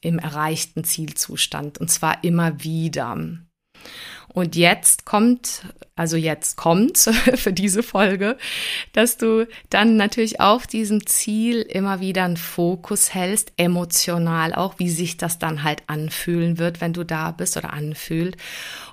[0.00, 3.16] im erreichten Zielzustand und zwar immer wieder.
[4.28, 5.62] Und jetzt kommt,
[5.96, 6.98] also jetzt kommt
[7.34, 8.36] für diese Folge,
[8.92, 14.90] dass du dann natürlich auf diesem Ziel immer wieder einen Fokus hältst, emotional auch, wie
[14.90, 18.36] sich das dann halt anfühlen wird, wenn du da bist oder anfühlt.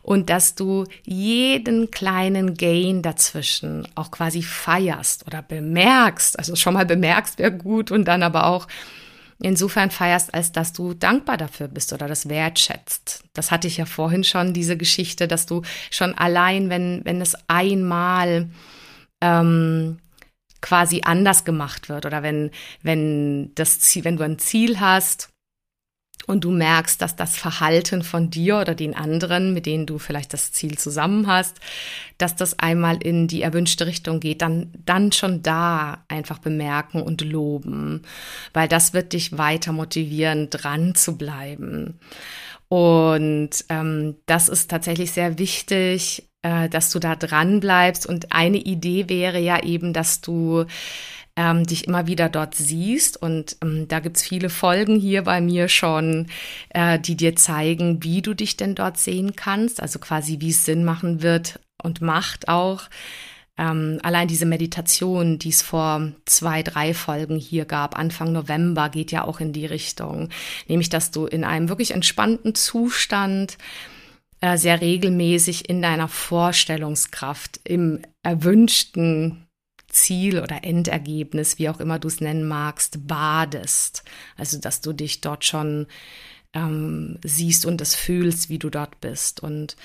[0.05, 6.37] Und dass du jeden kleinen Gain dazwischen auch quasi feierst oder bemerkst.
[6.37, 8.67] Also schon mal bemerkst wäre gut und dann aber auch
[9.41, 13.23] insofern feierst, als dass du dankbar dafür bist oder das wertschätzt.
[13.33, 17.35] Das hatte ich ja vorhin schon, diese Geschichte, dass du schon allein, wenn, wenn es
[17.47, 18.49] einmal
[19.21, 19.97] ähm,
[20.61, 22.51] quasi anders gemacht wird oder wenn,
[22.83, 25.29] wenn das Ziel, wenn du ein Ziel hast,
[26.27, 30.33] und du merkst, dass das Verhalten von dir oder den anderen, mit denen du vielleicht
[30.33, 31.57] das Ziel zusammen hast,
[32.17, 37.21] dass das einmal in die erwünschte Richtung geht, dann, dann schon da einfach bemerken und
[37.21, 38.01] loben,
[38.53, 41.99] weil das wird dich weiter motivieren, dran zu bleiben.
[42.67, 48.05] Und ähm, das ist tatsächlich sehr wichtig, äh, dass du da dran bleibst.
[48.05, 50.65] Und eine Idee wäre ja eben, dass du
[51.35, 53.21] ähm, dich immer wieder dort siehst.
[53.21, 56.27] Und ähm, da gibt's viele Folgen hier bei mir schon,
[56.69, 59.81] äh, die dir zeigen, wie du dich denn dort sehen kannst.
[59.81, 62.83] Also quasi, wie es Sinn machen wird und macht auch.
[63.57, 69.11] Ähm, allein diese Meditation, die es vor zwei, drei Folgen hier gab, Anfang November, geht
[69.11, 70.29] ja auch in die Richtung.
[70.67, 73.57] Nämlich, dass du in einem wirklich entspannten Zustand
[74.41, 79.44] äh, sehr regelmäßig in deiner Vorstellungskraft, im erwünschten
[79.95, 84.03] Ziel oder Endergebnis, wie auch immer du es nennen magst, badest.
[84.37, 85.87] Also, dass du dich dort schon
[86.53, 89.41] ähm, siehst und es fühlst, wie du dort bist.
[89.41, 89.75] Und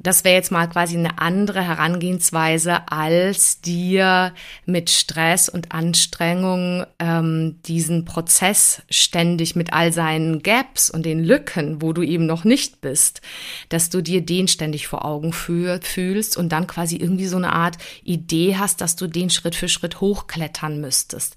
[0.00, 4.32] das wäre jetzt mal quasi eine andere Herangehensweise, als dir
[4.64, 11.82] mit Stress und Anstrengung ähm, diesen Prozess ständig mit all seinen Gaps und den Lücken,
[11.82, 13.20] wo du eben noch nicht bist,
[13.68, 17.52] dass du dir den ständig vor Augen fühl, fühlst und dann quasi irgendwie so eine
[17.52, 21.36] Art Idee hast, dass du den Schritt für Schritt hochklettern müsstest.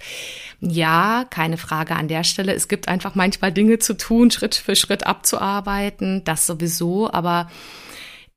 [0.60, 2.54] Ja, keine Frage an der Stelle.
[2.54, 7.50] Es gibt einfach manchmal Dinge zu tun, Schritt für Schritt abzuarbeiten, das sowieso, aber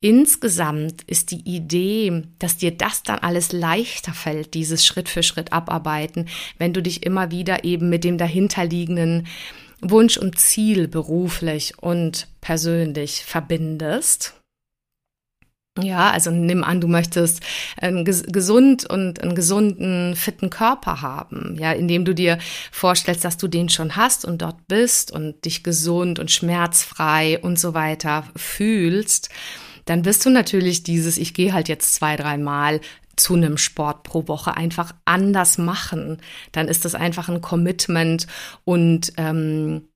[0.05, 5.51] Insgesamt ist die Idee, dass dir das dann alles leichter fällt, dieses Schritt für Schritt
[5.51, 6.27] abarbeiten,
[6.59, 9.25] wenn du dich immer wieder eben mit dem dahinterliegenden
[9.81, 14.35] Wunsch und Ziel beruflich und persönlich verbindest.
[15.81, 17.41] Ja, also nimm an, du möchtest
[17.75, 22.37] einen gesund und einen gesunden, fitten Körper haben, ja, indem du dir
[22.71, 27.59] vorstellst, dass du den schon hast und dort bist und dich gesund und schmerzfrei und
[27.59, 29.31] so weiter fühlst
[29.85, 32.81] dann wirst du natürlich dieses, ich gehe halt jetzt zwei, dreimal
[33.15, 36.17] zu einem Sport pro Woche einfach anders machen.
[36.51, 38.27] Dann ist das einfach ein Commitment
[38.65, 39.87] und ähm,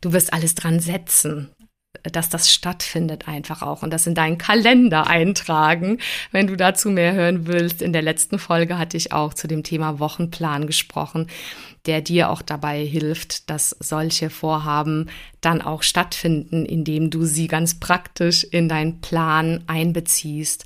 [0.00, 1.55] du wirst alles dran setzen
[2.02, 5.98] dass das stattfindet einfach auch und das in deinen Kalender eintragen.
[6.32, 9.62] Wenn du dazu mehr hören willst, in der letzten Folge hatte ich auch zu dem
[9.62, 11.28] Thema Wochenplan gesprochen,
[11.86, 15.08] der dir auch dabei hilft, dass solche Vorhaben
[15.40, 20.64] dann auch stattfinden, indem du sie ganz praktisch in deinen Plan einbeziehst.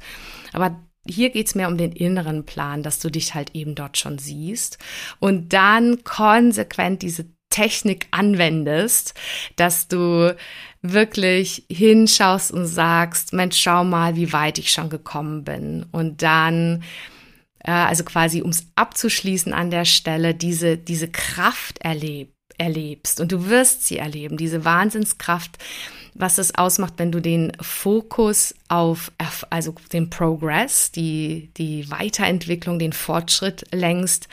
[0.52, 4.18] Aber hier geht's mehr um den inneren Plan, dass du dich halt eben dort schon
[4.18, 4.78] siehst
[5.18, 9.14] und dann konsequent diese Technik anwendest,
[9.56, 10.34] dass du
[10.82, 15.84] wirklich hinschaust und sagst, Mensch, schau mal, wie weit ich schon gekommen bin.
[15.92, 16.82] Und dann,
[17.58, 23.20] äh, also quasi, um es abzuschließen an der Stelle, diese, diese Kraft erleb, erlebst.
[23.20, 25.58] Und du wirst sie erleben, diese Wahnsinnskraft,
[26.14, 29.12] was es ausmacht, wenn du den Fokus auf,
[29.50, 34.28] also den Progress, die, die Weiterentwicklung, den Fortschritt lenkst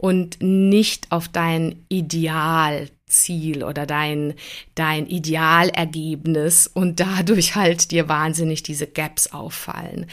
[0.00, 4.32] und nicht auf dein Idealziel oder dein,
[4.74, 10.06] dein Idealergebnis und dadurch halt dir wahnsinnig diese Gaps auffallen.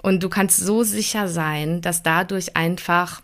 [0.00, 3.20] Und du kannst so sicher sein, dass dadurch einfach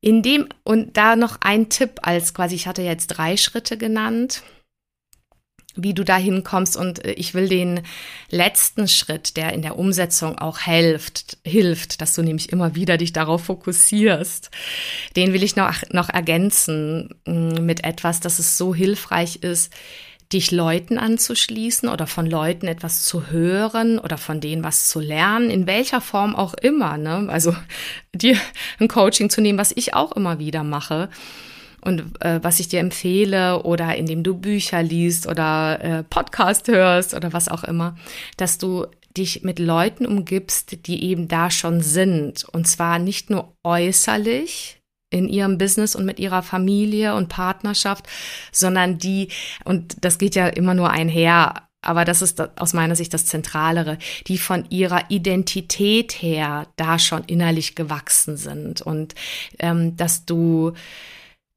[0.00, 4.44] in dem, und da noch ein Tipp als quasi, ich hatte jetzt drei Schritte genannt,
[5.74, 6.76] wie du da hinkommst.
[6.76, 7.82] Und äh, ich will den
[8.30, 13.12] letzten Schritt, der in der Umsetzung auch hilft, hilft, dass du nämlich immer wieder dich
[13.12, 14.50] darauf fokussierst,
[15.16, 19.72] den will ich noch, noch ergänzen mm, mit etwas, dass es so hilfreich ist,
[20.32, 25.50] dich Leuten anzuschließen oder von Leuten etwas zu hören oder von denen was zu lernen,
[25.50, 26.98] in welcher Form auch immer.
[26.98, 27.28] Ne?
[27.30, 27.56] Also
[28.14, 28.36] dir
[28.78, 31.08] ein Coaching zu nehmen, was ich auch immer wieder mache
[31.82, 37.14] und äh, was ich dir empfehle oder indem du Bücher liest oder äh, Podcast hörst
[37.14, 37.96] oder was auch immer,
[38.36, 38.86] dass du
[39.16, 42.44] dich mit Leuten umgibst, die eben da schon sind.
[42.44, 48.06] Und zwar nicht nur äußerlich in ihrem Business und mit ihrer Familie und Partnerschaft,
[48.52, 49.28] sondern die,
[49.64, 53.98] und das geht ja immer nur einher, aber das ist aus meiner Sicht das Zentralere,
[54.26, 59.14] die von ihrer Identität her da schon innerlich gewachsen sind und
[59.58, 60.72] ähm, dass du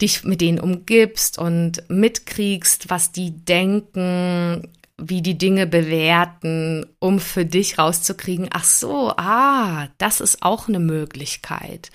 [0.01, 7.45] dich mit denen umgibst und mitkriegst, was die denken, wie die Dinge bewerten, um für
[7.45, 11.89] dich rauszukriegen, ach so, ah, das ist auch eine Möglichkeit.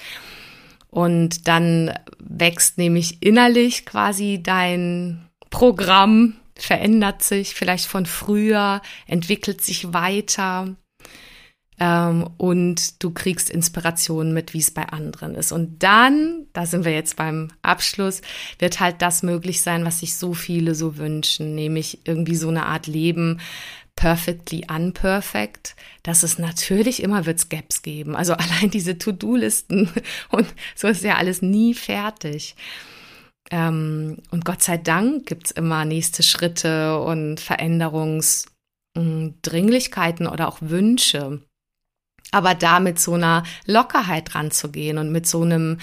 [0.91, 9.93] Und dann wächst nämlich innerlich quasi dein Programm, verändert sich vielleicht von früher, entwickelt sich
[9.93, 10.75] weiter
[11.79, 15.53] ähm, und du kriegst Inspirationen mit, wie es bei anderen ist.
[15.53, 18.23] Und dann, da sind wir jetzt beim Abschluss,
[18.59, 22.67] wird halt das möglich sein, was sich so viele so wünschen, nämlich irgendwie so eine
[22.67, 23.41] Art Leben,
[23.95, 28.15] perfectly unperfect, dass es natürlich immer wird's Gaps geben.
[28.15, 29.91] Also allein diese To-Do-Listen
[30.31, 32.57] und so ist ja alles nie fertig.
[33.51, 41.43] Ähm, und Gott sei Dank gibt's immer nächste Schritte und Veränderungsdringlichkeiten oder auch Wünsche
[42.33, 45.79] aber da mit so einer Lockerheit ranzugehen und mit so einem,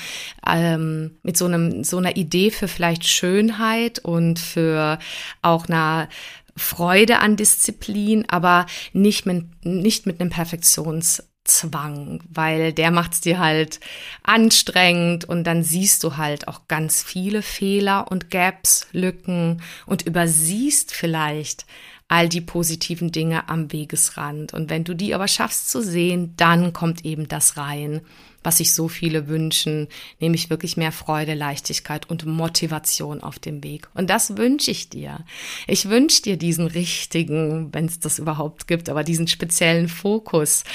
[0.48, 5.00] ähm, mit so einem, so einer Idee für vielleicht Schönheit und für
[5.42, 6.10] auch einer
[6.56, 13.80] Freude an Disziplin, aber nicht mit, nicht mit einem Perfektionszwang, weil der macht's dir halt
[14.22, 20.94] anstrengend und dann siehst du halt auch ganz viele Fehler und Gaps, Lücken und übersiehst
[20.94, 21.66] vielleicht
[22.14, 24.54] all die positiven Dinge am Wegesrand.
[24.54, 28.02] Und wenn du die aber schaffst zu sehen, dann kommt eben das rein,
[28.44, 29.88] was sich so viele wünschen,
[30.20, 33.90] nämlich wirklich mehr Freude, Leichtigkeit und Motivation auf dem Weg.
[33.96, 35.26] Und das wünsche ich dir.
[35.66, 40.66] Ich wünsche dir diesen richtigen, wenn es das überhaupt gibt, aber diesen speziellen Fokus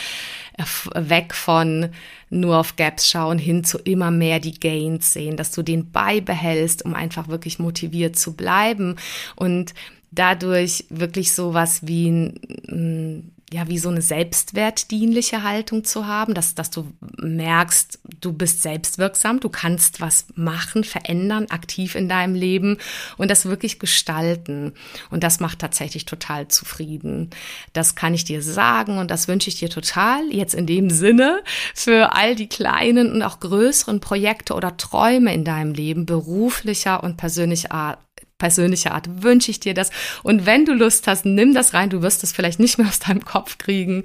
[0.55, 0.65] äh,
[0.95, 1.91] weg von
[2.31, 6.85] nur auf Gaps schauen hin zu immer mehr die Gains sehen, dass du den beibehältst,
[6.85, 8.97] um einfach wirklich motiviert zu bleiben
[9.37, 9.73] und
[10.11, 16.71] dadurch wirklich sowas wie ein, ja, wie so eine selbstwertdienliche Haltung zu haben, dass, dass
[16.71, 22.77] du merkst, du bist selbstwirksam, du kannst was machen, verändern, aktiv in deinem Leben
[23.17, 24.75] und das wirklich gestalten.
[25.11, 27.31] Und das macht tatsächlich total zufrieden.
[27.73, 31.43] Das kann ich dir sagen und das wünsche ich dir total jetzt in dem Sinne
[31.75, 37.17] für all die kleinen und auch größeren Projekte oder Träume in deinem Leben, beruflicher und
[37.17, 37.99] persönlicher Art
[38.39, 39.91] persönliche Art wünsche ich dir das.
[40.23, 41.91] Und wenn du Lust hast, nimm das rein.
[41.91, 44.05] Du wirst es vielleicht nicht mehr aus deinem Kopf kriegen.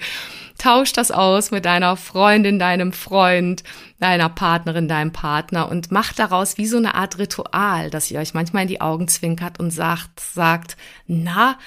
[0.58, 3.64] Tausch das aus mit deiner Freundin, deinem Freund,
[4.00, 8.34] deiner Partnerin, deinem Partner und mach daraus wie so eine Art Ritual, dass ihr euch
[8.34, 10.78] manchmal in die Augen zwinkert und sagt, sagt,
[11.08, 11.58] na,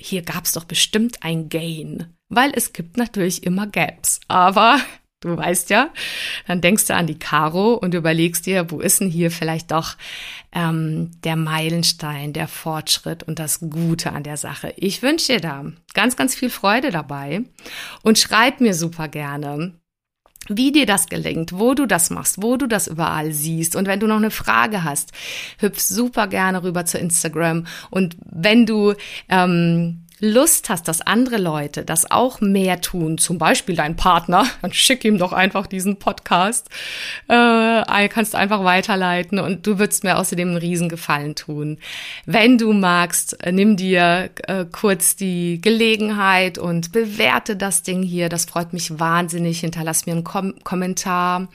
[0.00, 2.14] hier gab's doch bestimmt ein Gain.
[2.28, 4.20] Weil es gibt natürlich immer Gaps.
[4.28, 4.78] Aber
[5.20, 5.90] du weißt ja,
[6.46, 9.96] dann denkst du an die Karo und überlegst dir, wo ist denn hier vielleicht doch
[10.52, 14.72] ähm, der Meilenstein, der Fortschritt und das Gute an der Sache.
[14.76, 15.64] Ich wünsche dir da
[15.94, 17.42] ganz, ganz viel Freude dabei
[18.02, 19.74] und schreib mir super gerne,
[20.48, 23.76] wie dir das gelingt, wo du das machst, wo du das überall siehst.
[23.76, 25.12] Und wenn du noch eine Frage hast,
[25.58, 27.66] hüpf super gerne rüber zu Instagram.
[27.90, 28.94] Und wenn du
[29.28, 34.72] ähm, Lust hast, dass andere Leute das auch mehr tun, zum Beispiel dein Partner, dann
[34.72, 36.68] schick ihm doch einfach diesen Podcast.
[37.28, 41.78] Äh, kannst einfach weiterleiten und du würdest mir außerdem einen Riesengefallen tun.
[42.26, 48.28] Wenn du magst, äh, nimm dir äh, kurz die Gelegenheit und bewerte das Ding hier.
[48.28, 49.60] Das freut mich wahnsinnig.
[49.60, 51.48] Hinterlass mir einen Kom Kommentar.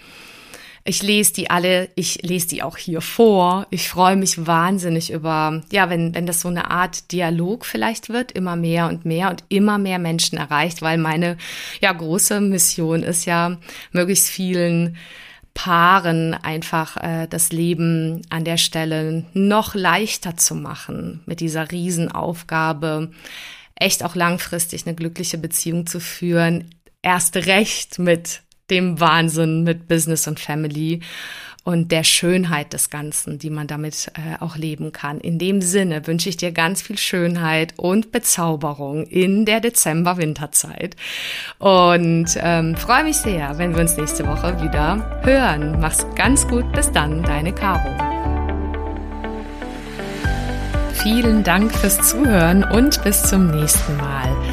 [0.86, 3.68] Ich lese die alle, ich lese die auch hier vor.
[3.70, 8.34] Ich freue mich wahnsinnig über, ja, wenn, wenn das so eine Art Dialog vielleicht wird,
[8.34, 11.38] immer mehr und mehr und immer mehr Menschen erreicht, weil meine,
[11.80, 13.58] ja, große Mission ist ja,
[13.94, 14.98] möglichst vielen
[15.54, 23.12] Paaren einfach äh, das Leben an der Stelle noch leichter zu machen mit dieser Riesenaufgabe,
[23.76, 30.28] echt auch langfristig eine glückliche Beziehung zu führen, erst recht mit dem Wahnsinn mit Business
[30.28, 31.02] und Family
[31.64, 35.20] und der Schönheit des Ganzen, die man damit äh, auch leben kann.
[35.20, 40.96] In dem Sinne wünsche ich dir ganz viel Schönheit und Bezauberung in der Dezember-Winterzeit
[41.60, 45.80] und ähm, freue mich sehr, wenn wir uns nächste Woche wieder hören.
[45.80, 47.96] Mach's ganz gut, bis dann, deine Caro.
[51.02, 54.53] Vielen Dank fürs Zuhören und bis zum nächsten Mal.